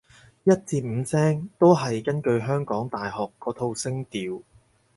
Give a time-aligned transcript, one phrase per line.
[0.45, 4.41] 一至五聲都係根據香港大學嗰套聲調